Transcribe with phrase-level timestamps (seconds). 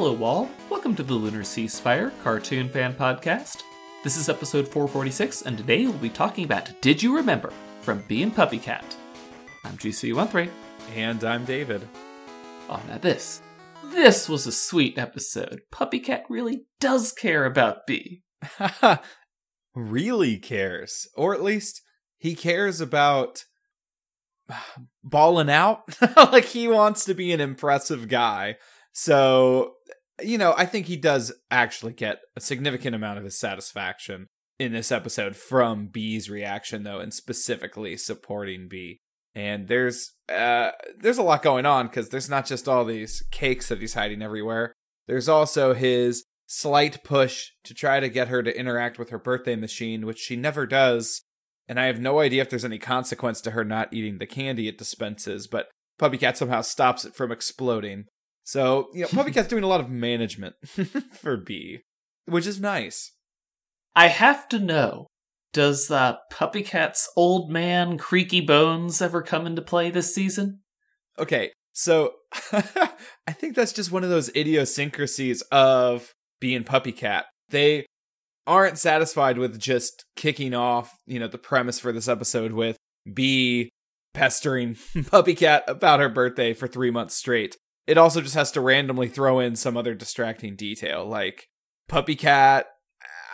[0.00, 0.48] Hello, Wall.
[0.70, 3.64] Welcome to the Lunar Cease Fire Cartoon Fan Podcast.
[4.02, 8.22] This is episode 446, and today we'll be talking about Did You Remember from Bee
[8.22, 8.96] and Puppy Cat.
[9.62, 10.48] I'm GC13.
[10.94, 11.86] And I'm David.
[12.70, 13.42] Oh, now this.
[13.92, 15.60] This was a sweet episode.
[15.70, 18.22] Puppy Cat really does care about Bee.
[19.74, 21.08] really cares.
[21.14, 21.82] Or at least
[22.16, 23.44] he cares about
[25.04, 25.82] balling out.
[26.16, 28.56] like he wants to be an impressive guy.
[28.92, 29.74] So,
[30.22, 34.26] you know, I think he does actually get a significant amount of his satisfaction
[34.58, 38.98] in this episode from Bee's reaction though and specifically supporting Bee.
[39.34, 43.68] And there's uh there's a lot going on cuz there's not just all these cakes
[43.68, 44.74] that he's hiding everywhere.
[45.06, 49.56] There's also his slight push to try to get her to interact with her birthday
[49.56, 51.22] machine, which she never does.
[51.68, 54.66] And I have no idea if there's any consequence to her not eating the candy
[54.66, 58.06] it dispenses, but Puppy Cat somehow stops it from exploding.
[58.50, 60.56] So, you know, Puppy Cat's doing a lot of management
[61.12, 61.82] for Bee,
[62.26, 63.12] which is nice.
[63.94, 65.06] I have to know
[65.52, 70.62] does uh, Puppy Cat's old man creaky bones ever come into play this season?
[71.16, 72.14] Okay, so
[72.52, 77.26] I think that's just one of those idiosyncrasies of being Puppy Cat.
[77.50, 77.86] They
[78.48, 82.76] aren't satisfied with just kicking off, you know, the premise for this episode with
[83.14, 83.70] Bee
[84.12, 87.56] pestering Puppy Cat about her birthday for three months straight
[87.90, 91.48] it also just has to randomly throw in some other distracting detail like
[91.88, 92.66] puppy cat.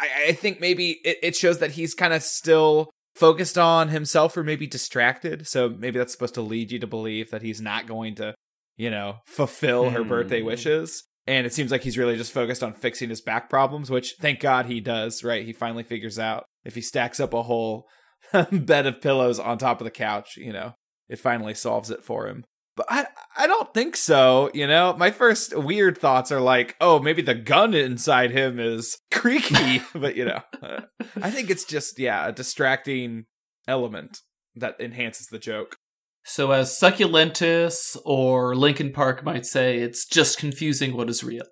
[0.00, 4.36] I, I think maybe it, it shows that he's kind of still focused on himself
[4.36, 5.46] or maybe distracted.
[5.46, 8.34] So maybe that's supposed to lead you to believe that he's not going to
[8.76, 10.46] you know fulfill her birthday Hmm.
[10.46, 11.04] wishes.
[11.28, 14.40] And it seems like he's really just focused on fixing his back problems which thank
[14.40, 15.44] god he does right?
[15.44, 17.86] He finally figures out if he stacks up a whole
[18.52, 20.72] bed of pillows on top of the couch you know
[21.08, 22.44] it finally solves it for him
[22.76, 24.94] but I I don't think so, you know.
[24.96, 30.16] My first weird thoughts are like, oh, maybe the gun inside him is creaky, but
[30.16, 30.82] you know, uh,
[31.20, 33.24] I think it's just yeah, a distracting
[33.66, 34.20] element
[34.54, 35.76] that enhances the joke.
[36.24, 41.44] So, as Succulentus or Linkin Park might say, it's just confusing what is real.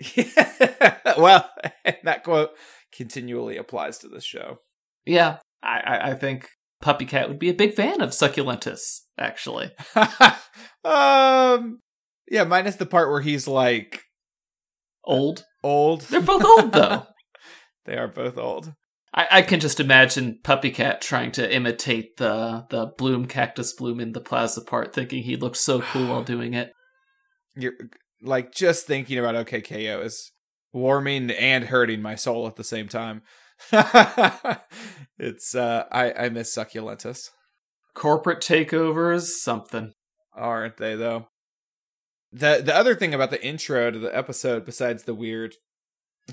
[1.18, 1.50] well,
[2.04, 2.50] that quote
[2.92, 4.60] continually applies to this show.
[5.04, 6.48] Yeah, I, I, I think
[6.80, 9.70] Puppy Cat would be a big fan of Succulentus, actually.
[10.84, 11.80] um,
[12.30, 14.02] yeah, minus the part where he's like
[15.04, 15.44] Old.
[15.62, 16.02] old.
[16.02, 17.06] They're both old, though.
[17.84, 18.74] they are both old.
[19.12, 23.98] I, I can just imagine Puppy Cat trying to imitate the the bloom cactus bloom
[24.00, 26.72] in the plaza part, thinking he looks so cool while doing it.
[27.56, 27.74] you're
[28.22, 30.00] like just thinking about OK K.O.
[30.02, 30.32] is
[30.72, 33.22] warming and hurting my soul at the same time.
[35.18, 37.30] it's uh I I miss succulentus,
[37.94, 39.92] Corporate takeovers, something.
[40.34, 41.28] aren't they though?
[42.32, 45.54] The the other thing about the intro to the episode besides the weird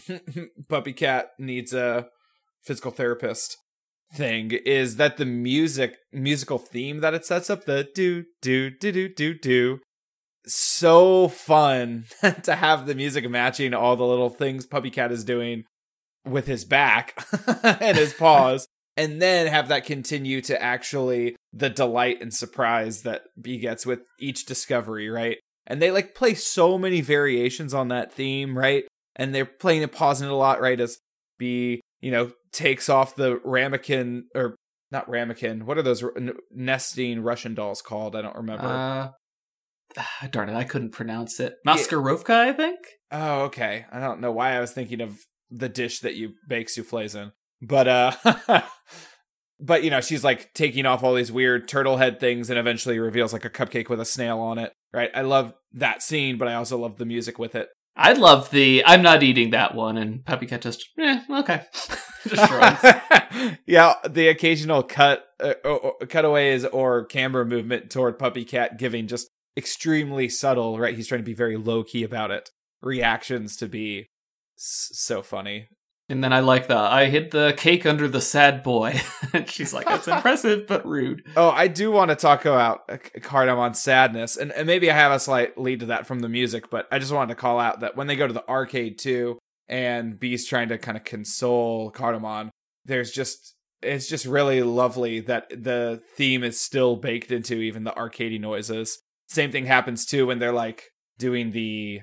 [0.70, 2.08] puppy cat needs a
[2.64, 3.58] physical therapist
[4.14, 8.92] thing is that the music musical theme that it sets up the do do do
[8.92, 9.80] do do do
[10.46, 12.06] so fun
[12.44, 15.64] to have the music matching all the little things puppy cat is doing
[16.30, 17.18] with his back
[17.64, 18.68] and his paws
[18.98, 24.00] and then have that continue to actually the delight and surprise that Bee gets with
[24.20, 25.38] each discovery, right?
[25.68, 28.86] And they like play so many variations on that theme, right?
[29.16, 30.80] And they're playing it pausing it a lot, right?
[30.80, 30.98] As
[31.38, 34.56] Bee, you know, takes off the ramekin or
[34.92, 35.66] not ramekin.
[35.66, 38.16] What are those r- n- nesting Russian dolls called?
[38.16, 38.68] I don't remember.
[38.68, 39.10] Uh,
[40.32, 41.56] darn it, I couldn't pronounce it.
[41.66, 42.80] Maskarovka, I think?
[43.12, 43.86] Oh, okay.
[43.92, 47.31] I don't know why I was thinking of the dish that you bake souffles in.
[47.62, 48.12] But uh
[49.59, 53.00] but you know, she's like taking off all these weird turtle head things and eventually
[53.00, 54.74] reveals like a cupcake with a snail on it.
[54.94, 55.12] Right?
[55.13, 57.69] I love that scene, but I also love the music with it.
[57.97, 61.63] I love the I'm not eating that one, and Puppy Cat just, eh, okay.
[62.28, 68.77] just yeah, the occasional cut uh, or, or- cutaways or camera movement toward Puppy Cat
[68.77, 70.95] giving just extremely subtle, right?
[70.95, 72.51] He's trying to be very low key about it.
[72.83, 74.06] Reactions to be
[74.57, 75.69] so funny.
[76.09, 79.00] And then I like the I hid the cake under the sad boy.
[79.33, 81.24] and she's like, that's impressive, but rude.
[81.36, 85.12] Oh, I do want to talk about uh, Cardamon Sadness, and, and maybe I have
[85.12, 87.81] a slight lead to that from the music, but I just wanted to call out
[87.81, 89.38] that when they go to the arcade too,
[89.68, 92.50] and Beast trying to kind of console Cardamon,
[92.86, 97.92] there's just it's just really lovely that the theme is still baked into even the
[97.92, 99.00] arcadey noises.
[99.27, 100.86] Same thing happens too when they're like
[101.18, 102.01] doing the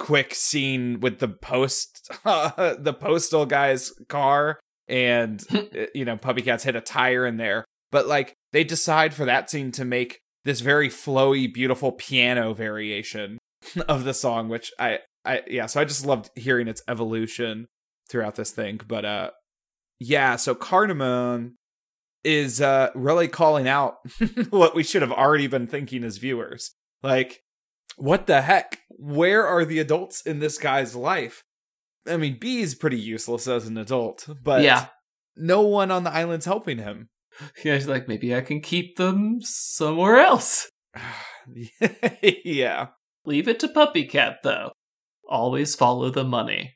[0.00, 4.58] quick scene with the post the postal guy's car
[4.88, 5.62] and uh,
[5.94, 9.50] you know puppy cats hit a tire in there but like they decide for that
[9.50, 13.38] scene to make this very flowy beautiful piano variation
[13.88, 17.66] of the song which i I yeah, so I just loved hearing its evolution
[18.08, 18.80] throughout this thing.
[18.86, 19.30] But uh
[19.98, 21.52] yeah, so Cardamon
[22.24, 23.96] is uh really calling out
[24.50, 26.72] what we should have already been thinking as viewers.
[27.02, 27.40] Like,
[28.00, 28.80] what the heck?
[28.88, 31.44] Where are the adults in this guy's life?
[32.08, 34.86] I mean, Bee is pretty useless as an adult, but yeah.
[35.36, 37.08] no one on the island's helping him.
[37.64, 40.68] Yeah, he's like, maybe I can keep them somewhere else.
[42.22, 42.88] yeah.
[43.24, 44.72] Leave it to Puppy Cat, though.
[45.26, 46.74] Always follow the money.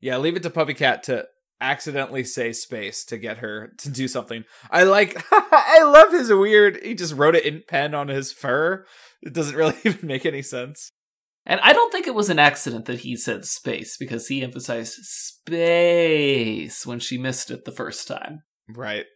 [0.00, 1.26] Yeah, leave it to Puppy Cat to
[1.62, 4.44] accidentally say space to get her to do something.
[4.70, 8.84] I like I love his weird he just wrote it in pen on his fur.
[9.22, 10.90] It doesn't really even make any sense.
[11.44, 14.94] And I don't think it was an accident that he said space because he emphasized
[15.02, 18.42] space when she missed it the first time.
[18.68, 19.06] Right.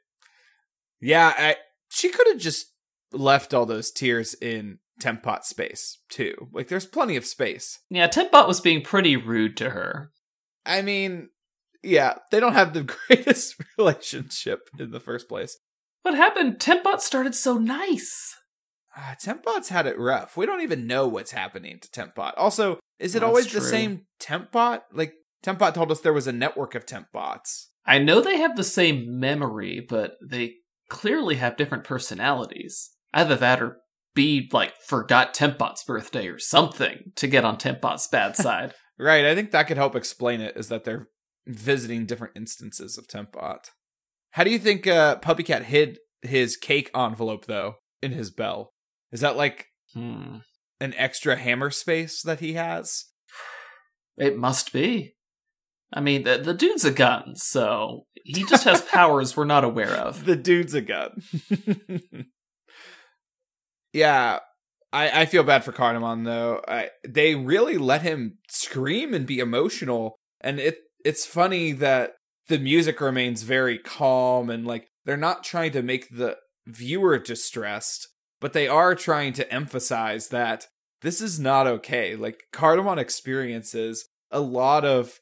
[1.00, 1.56] Yeah, I,
[1.88, 2.72] she could have just
[3.12, 6.48] left all those tears in Tempbot space too.
[6.52, 7.80] Like there's plenty of space.
[7.90, 10.10] Yeah, Tempbot was being pretty rude to her.
[10.64, 11.28] I mean,
[11.86, 15.58] yeah, they don't have the greatest relationship in the first place.
[16.02, 16.58] What happened?
[16.58, 18.34] Tempbot started so nice.
[18.96, 20.36] Uh, Tempbot's had it rough.
[20.36, 22.32] We don't even know what's happening to Tempbot.
[22.36, 23.60] Also, is it That's always true.
[23.60, 24.82] the same Tempbot?
[24.92, 27.66] Like Tempbot told us there was a network of Tempbots.
[27.84, 30.54] I know they have the same memory, but they
[30.88, 32.90] clearly have different personalities.
[33.12, 33.78] Either that or
[34.14, 38.74] B, like, forgot Tempbot's birthday or something to get on Tempbot's bad side.
[38.98, 40.56] Right, I think that could help explain it.
[40.56, 41.08] Is that they're
[41.46, 43.70] visiting different instances of Tempbot.
[44.32, 48.72] How do you think uh, Puppy Cat hid his cake envelope though in his bell?
[49.12, 50.38] Is that like hmm.
[50.80, 53.06] an extra hammer space that he has?
[54.16, 55.14] It must be.
[55.92, 59.92] I mean, the, the dude's a gun, so he just has powers we're not aware
[59.92, 60.24] of.
[60.24, 61.22] The dude's a gun.
[63.92, 64.40] yeah,
[64.92, 66.60] I, I feel bad for Cardamon though.
[66.66, 72.14] I, they really let him scream and be emotional, and it it's funny that
[72.48, 76.36] the music remains very calm and like they're not trying to make the
[76.66, 78.08] viewer distressed,
[78.40, 80.66] but they are trying to emphasize that
[81.02, 82.16] this is not okay.
[82.16, 85.20] Like Cardamon experiences a lot of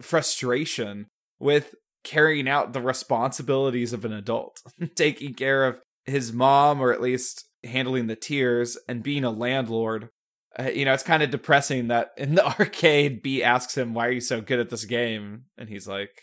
[0.00, 1.06] frustration
[1.38, 4.62] with carrying out the responsibilities of an adult,
[4.94, 10.08] taking care of his mom, or at least handling the tears, and being a landlord.
[10.58, 14.06] Uh, you know, it's kind of depressing that in the arcade, Bee asks him, Why
[14.06, 15.44] are you so good at this game?
[15.58, 16.22] And he's like,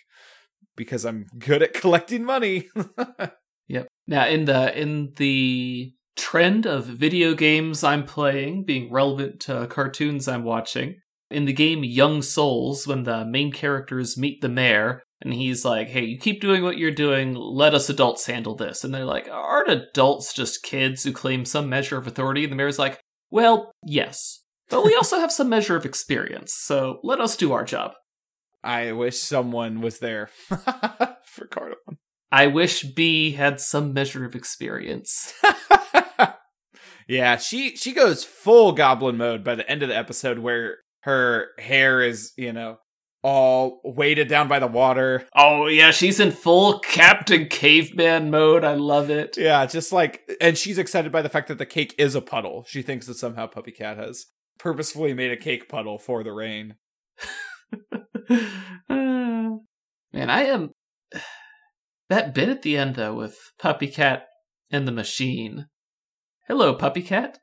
[0.76, 2.70] Because I'm good at collecting money.
[3.68, 3.88] Yep.
[4.08, 10.28] Now in the in the trend of video games I'm playing being relevant to cartoons
[10.28, 11.00] I'm watching,
[11.32, 15.88] in the game Young Souls, when the main characters meet the mayor, and he's like,
[15.88, 17.34] "Hey, you keep doing what you're doing.
[17.34, 21.70] Let us adults handle this." And they're like, "Aren't adults just kids who claim some
[21.70, 23.00] measure of authority?" And the mayor's like,
[23.34, 26.54] "Well, yes, but we also have some measure of experience.
[26.54, 27.94] So let us do our job."
[28.64, 31.98] I wish someone was there for Cardamon.
[32.32, 35.34] I wish Bee had some measure of experience.
[37.08, 41.50] yeah, she she goes full goblin mode by the end of the episode where her
[41.58, 42.78] hair is, you know,
[43.24, 45.26] all weighted down by the water.
[45.36, 48.64] Oh yeah, she's in full Captain Caveman mode.
[48.64, 49.38] I love it.
[49.38, 52.66] Yeah, just like and she's excited by the fact that the cake is a puddle.
[52.68, 54.28] She thinks that somehow Puppy Cat has
[54.60, 56.76] purposefully made a cake puddle for the rain.
[58.90, 60.72] Man, I am
[62.10, 64.28] that bit at the end though with Puppy Cat
[64.70, 65.68] and the machine.
[66.48, 67.40] Hello, Puppy Cat.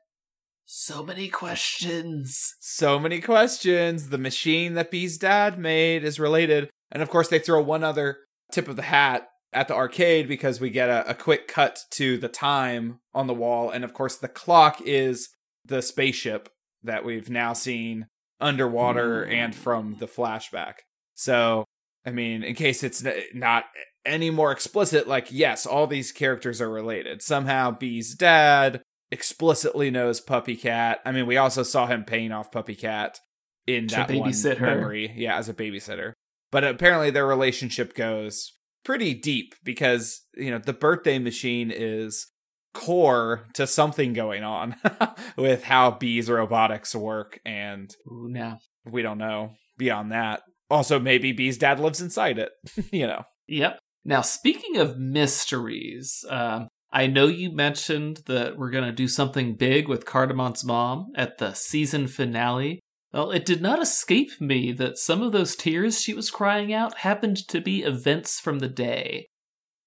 [0.73, 2.55] So many questions.
[2.61, 4.07] So many questions.
[4.07, 6.69] The machine that Bee's dad made is related.
[6.89, 8.19] And of course, they throw one other
[8.53, 12.17] tip of the hat at the arcade because we get a, a quick cut to
[12.17, 13.69] the time on the wall.
[13.69, 15.27] And of course, the clock is
[15.65, 16.47] the spaceship
[16.83, 18.07] that we've now seen
[18.39, 19.33] underwater Mm.
[19.33, 20.75] and from the flashback.
[21.15, 21.65] So,
[22.05, 23.65] I mean, in case it's not
[24.05, 27.21] any more explicit, like, yes, all these characters are related.
[27.21, 30.99] Somehow, Bee's dad explicitly knows Puppy Cat.
[31.05, 33.19] I mean, we also saw him paying off Puppy Cat
[33.67, 34.75] in To that babysit one her.
[34.75, 35.13] memory.
[35.15, 36.13] Yeah, as a babysitter.
[36.51, 38.53] But apparently, their relationship goes
[38.83, 42.27] pretty deep because, you know, the birthday machine is
[42.73, 44.75] core to something going on
[45.37, 48.59] with how Bee's robotics work and Ooh, now.
[48.85, 50.41] we don't know beyond that.
[50.69, 52.51] Also, maybe Bee's dad lives inside it.
[52.91, 53.23] you know.
[53.47, 53.77] Yep.
[54.05, 59.55] Now, speaking of mysteries, um, I know you mentioned that we're going to do something
[59.55, 62.81] big with Cardamon's mom at the season finale.
[63.13, 66.99] Well, it did not escape me that some of those tears she was crying out
[66.99, 69.27] happened to be events from the day.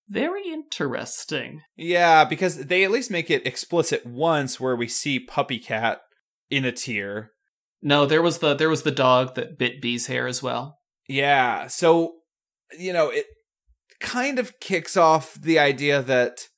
[0.09, 1.63] Very interesting.
[1.77, 6.01] Yeah, because they at least make it explicit once where we see Puppy Cat
[6.51, 7.31] in a tear.
[7.83, 10.79] No, there was the there was the dog that bit Bee's hair as well.
[11.09, 11.67] Yeah.
[11.69, 12.15] So,
[12.79, 13.27] you know, it
[14.01, 16.49] kind of kicks off the idea that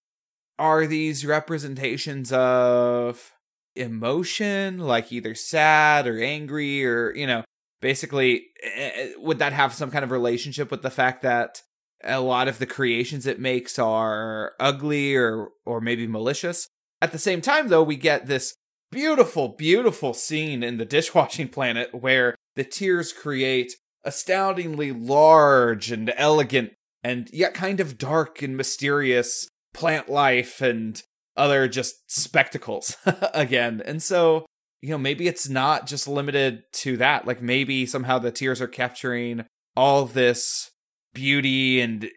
[0.58, 3.32] are these representations of
[3.75, 7.44] emotion, like either sad or angry, or, you know,
[7.80, 11.62] basically, eh, eh, would that have some kind of relationship with the fact that
[12.04, 16.68] a lot of the creations it makes are ugly or or maybe malicious?
[17.02, 18.54] At the same time though we get this
[18.90, 26.72] beautiful beautiful scene in the dishwashing planet where the tears create astoundingly large and elegant
[27.02, 31.02] and yet kind of dark and mysterious plant life and
[31.37, 32.97] other just spectacles
[33.35, 33.83] again.
[33.85, 34.47] And so,
[34.80, 37.26] you know, maybe it's not just limited to that.
[37.26, 39.45] Like maybe somehow the tears are capturing
[39.76, 40.71] all this
[41.14, 42.09] beauty and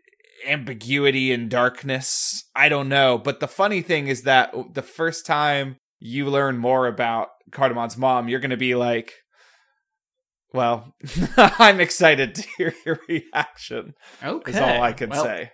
[0.48, 2.46] ambiguity and darkness.
[2.56, 3.18] I don't know.
[3.18, 8.30] But the funny thing is that the first time you learn more about Cardamon's mom,
[8.30, 9.14] you're going to be like,
[10.54, 10.96] well,
[11.38, 13.94] I'm excited to hear your reaction.
[14.24, 15.52] Okay, is all I can well, say.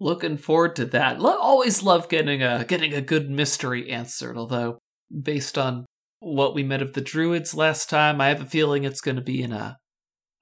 [0.00, 1.20] Looking forward to that.
[1.20, 4.36] Lo- always love getting a getting a good mystery answered.
[4.36, 4.78] Although,
[5.22, 5.86] based on
[6.20, 9.22] what we met of the druids last time, I have a feeling it's going to
[9.22, 9.76] be in a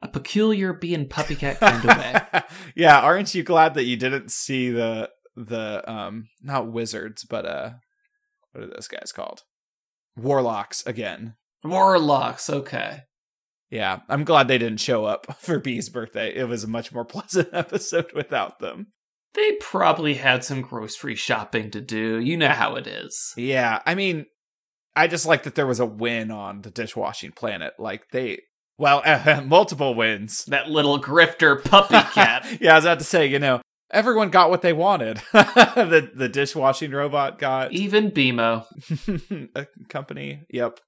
[0.02, 2.42] a peculiar bee and puppy cat kind of way.
[2.76, 7.70] yeah, aren't you glad that you didn't see the the um not wizards, but uh
[8.52, 9.42] what are those guys called?
[10.16, 11.34] Warlocks again.
[11.64, 13.02] Warlocks, okay.
[13.70, 16.34] Yeah, I'm glad they didn't show up for Bee's birthday.
[16.34, 18.88] It was a much more pleasant episode without them.
[19.37, 22.19] They probably had some grocery shopping to do.
[22.19, 23.35] You know how it is.
[23.37, 24.25] Yeah, I mean,
[24.97, 27.75] I just like that there was a win on the dishwashing planet.
[27.78, 28.40] Like they,
[28.78, 29.02] well,
[29.45, 30.47] multiple wins.
[30.47, 32.47] That little grifter puppy cat.
[32.61, 35.19] yeah, I was about to say, you know, everyone got what they wanted.
[35.33, 38.64] the the dishwashing robot got even BMO
[39.55, 40.47] a company.
[40.50, 40.81] Yep.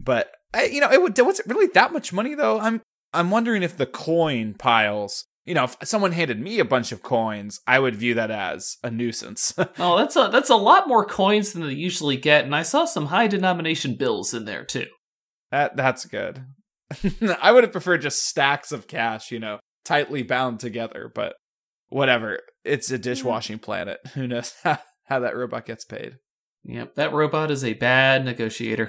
[0.00, 2.58] But I, you know, it would was it really that much money though?
[2.58, 2.82] I'm
[3.12, 5.24] I'm wondering if the coin piles.
[5.44, 8.78] You know, if someone handed me a bunch of coins, I would view that as
[8.82, 9.52] a nuisance.
[9.78, 12.86] oh, that's a that's a lot more coins than they usually get, and I saw
[12.86, 14.86] some high denomination bills in there too.
[15.50, 16.44] That that's good.
[17.42, 21.36] I would have preferred just stacks of cash, you know, tightly bound together, but
[21.88, 22.40] whatever.
[22.64, 24.00] It's a dishwashing planet.
[24.14, 26.16] Who knows how, how that robot gets paid?
[26.64, 28.88] Yep, that robot is a bad negotiator.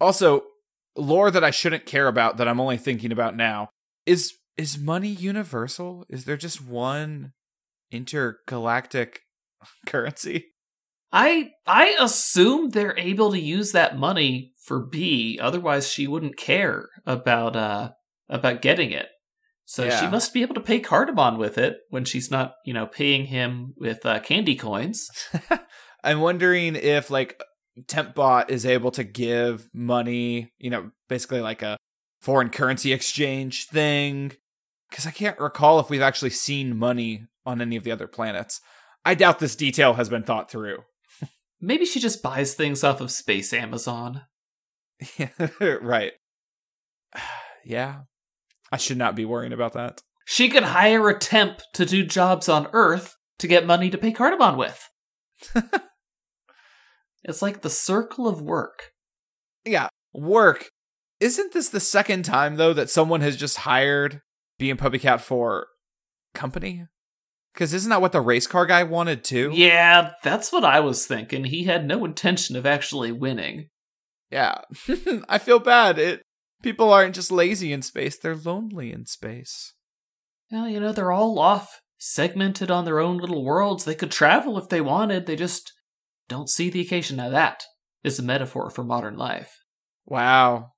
[0.00, 0.44] Also,
[0.96, 3.68] lore that I shouldn't care about that I'm only thinking about now
[4.06, 6.04] is is money universal?
[6.10, 7.32] Is there just one
[7.90, 9.22] intergalactic
[9.86, 10.48] currency?
[11.10, 16.90] I I assume they're able to use that money for Bee, otherwise she wouldn't care
[17.06, 17.92] about uh
[18.28, 19.06] about getting it.
[19.64, 20.00] So yeah.
[20.00, 23.26] she must be able to pay Cardamon with it when she's not, you know, paying
[23.26, 25.10] him with uh, candy coins.
[26.04, 27.38] I'm wondering if like
[27.82, 31.76] Tempbot is able to give money, you know, basically like a
[32.22, 34.32] foreign currency exchange thing.
[34.90, 38.60] Because I can't recall if we've actually seen money on any of the other planets.
[39.04, 40.84] I doubt this detail has been thought through.
[41.60, 44.22] Maybe she just buys things off of Space Amazon.
[45.60, 46.12] right.
[47.64, 48.00] yeah.
[48.70, 50.02] I should not be worrying about that.
[50.26, 54.12] She could hire a temp to do jobs on Earth to get money to pay
[54.12, 54.88] Cardamon with.
[57.24, 58.92] it's like the circle of work.
[59.64, 60.68] Yeah, work.
[61.20, 64.20] Isn't this the second time though that someone has just hired
[64.58, 65.68] Bee puppy cat for
[66.34, 66.86] company?
[67.52, 69.50] Because isn't that what the race car guy wanted too?
[69.52, 71.44] Yeah, that's what I was thinking.
[71.44, 73.68] He had no intention of actually winning.
[74.30, 74.60] Yeah,
[75.28, 75.98] I feel bad.
[75.98, 76.22] It
[76.62, 79.74] people aren't just lazy in space; they're lonely in space.
[80.52, 83.84] Well, you know, they're all off, segmented on their own little worlds.
[83.84, 85.26] They could travel if they wanted.
[85.26, 85.72] They just
[86.28, 87.16] don't see the occasion.
[87.16, 87.64] Now that
[88.04, 89.58] is a metaphor for modern life.
[90.06, 90.72] Wow,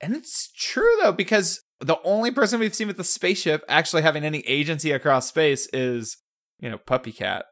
[0.00, 4.24] and it's true though because the only person we've seen with the spaceship actually having
[4.24, 6.16] any agency across space is,
[6.58, 7.44] you know, Puppy Cat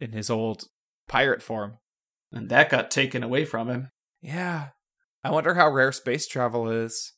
[0.00, 0.64] in his old
[1.08, 1.78] pirate form.
[2.32, 3.90] And that got taken away from him.
[4.20, 4.68] Yeah.
[5.24, 7.12] I wonder how rare space travel is.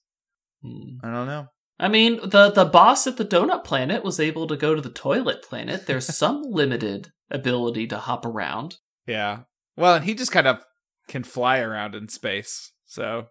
[0.62, 0.98] Hmm.
[1.02, 1.46] I don't know.
[1.78, 4.90] I mean, the the boss at the donut planet was able to go to the
[4.90, 5.86] toilet planet.
[5.86, 8.76] There's some limited ability to hop around.
[9.06, 9.40] Yeah.
[9.76, 10.62] Well, and he just kind of
[11.08, 12.72] can fly around in space.
[12.84, 13.26] So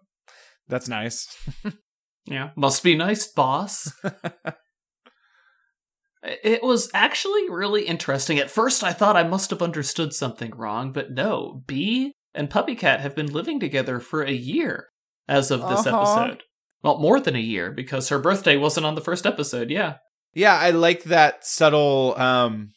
[0.68, 1.28] that's nice.
[2.26, 3.92] Yeah, must be nice, boss.
[6.22, 8.38] it was actually really interesting.
[8.38, 11.62] At first, I thought I must have understood something wrong, but no.
[11.66, 14.88] Bee and Puppycat have been living together for a year
[15.28, 15.96] as of this uh-huh.
[15.96, 16.42] episode.
[16.82, 19.70] Well, more than a year because her birthday wasn't on the first episode.
[19.70, 19.96] Yeah.
[20.34, 22.70] Yeah, I like that subtle um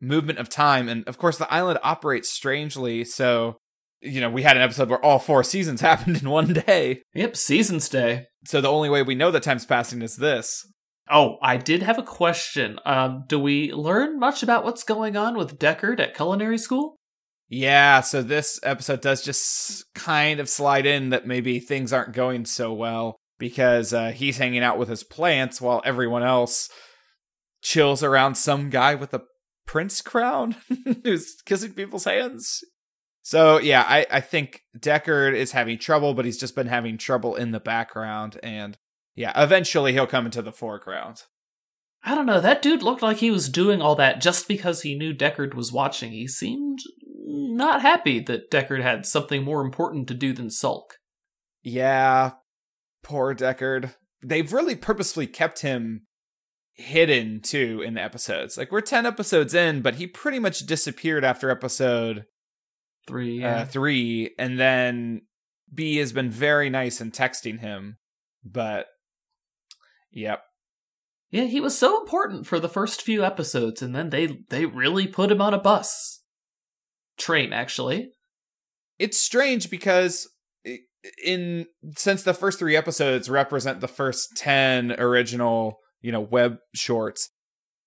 [0.00, 3.58] movement of time and of course the island operates strangely, so
[4.02, 7.02] you know, we had an episode where all four seasons happened in one day.
[7.14, 8.26] Yep, Seasons Day.
[8.44, 10.66] So the only way we know that time's passing is this.
[11.10, 12.78] Oh, I did have a question.
[12.84, 16.96] Um, do we learn much about what's going on with Deckard at culinary school?
[17.48, 22.46] Yeah, so this episode does just kind of slide in that maybe things aren't going
[22.46, 26.70] so well because uh, he's hanging out with his plants while everyone else
[27.60, 29.22] chills around some guy with a
[29.66, 30.56] prince crown
[31.04, 32.60] who's kissing people's hands.
[33.22, 37.36] So yeah, I, I think Deckard is having trouble, but he's just been having trouble
[37.36, 38.76] in the background, and
[39.14, 41.22] yeah, eventually he'll come into the foreground.
[42.04, 42.40] I don't know.
[42.40, 45.72] That dude looked like he was doing all that just because he knew Deckard was
[45.72, 46.10] watching.
[46.10, 46.80] He seemed
[47.24, 50.94] not happy that Deckard had something more important to do than sulk.
[51.62, 52.32] Yeah,
[53.04, 53.94] poor Deckard.
[54.20, 56.06] They've really purposefully kept him
[56.74, 58.58] hidden too in the episodes.
[58.58, 62.24] Like we're 10 episodes in, but he pretty much disappeared after episode
[63.06, 63.40] Three.
[63.40, 63.60] Yeah.
[63.60, 65.22] uh, 3 and then
[65.72, 67.96] Bee has been very nice in texting him,
[68.44, 68.86] but
[70.10, 70.42] yep.
[71.30, 75.06] yeah, he was so important for the first few episodes, and then they they really
[75.06, 76.22] put him on a bus.
[77.18, 78.10] Train, actually.
[78.98, 80.28] It's strange because
[81.24, 81.66] in
[81.96, 87.30] since the first 3 episodes represent the first 10 original, you know, web shorts,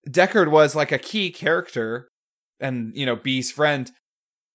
[0.10, 2.10] Deckard was like a key character
[2.60, 3.92] and, you know, Bee's friend.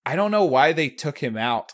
[0.07, 1.73] I don't know why they took him out.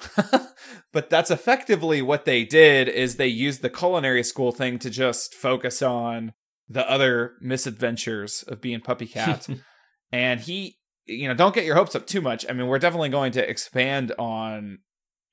[0.93, 5.35] but that's effectively what they did is they used the culinary school thing to just
[5.35, 6.33] focus on
[6.69, 9.47] the other misadventures of being puppy cat.
[10.13, 12.45] and he you know, don't get your hopes up too much.
[12.49, 14.79] I mean, we're definitely going to expand on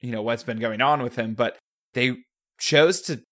[0.01, 1.57] you know what's been going on with him, but
[1.93, 2.17] they
[2.59, 3.23] chose to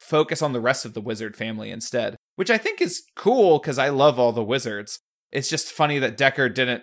[0.00, 3.78] focus on the rest of the wizard family instead, which I think is cool because
[3.78, 4.98] I love all the wizards.
[5.32, 6.82] It's just funny that Deckard didn't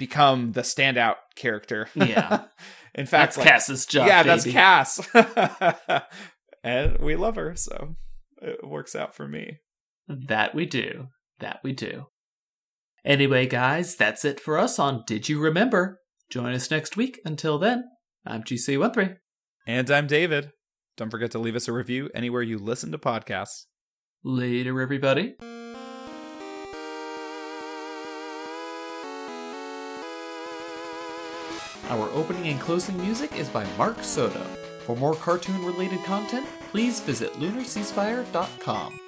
[0.00, 1.88] become the standout character.
[1.94, 2.44] Yeah.
[2.94, 4.08] In fact, That's like, Cass's job.
[4.08, 4.44] yeah, that's.
[4.44, 5.08] Cass.
[6.64, 7.94] and we love her, so
[8.42, 9.58] it works out for me.
[10.08, 11.06] That we do.
[11.38, 12.06] That we do.
[13.04, 16.00] Anyway, guys, that's it for us on Did You Remember?
[16.30, 17.20] Join us next week.
[17.24, 17.84] Until then,
[18.26, 19.18] I'm GC13.
[19.68, 20.50] And I'm David.
[20.96, 23.66] Don't forget to leave us a review anywhere you listen to podcasts.
[24.24, 25.36] Later, everybody.
[31.90, 34.44] Our opening and closing music is by Mark Soto.
[34.86, 39.00] For more cartoon related content, please visit lunarceasefire.com.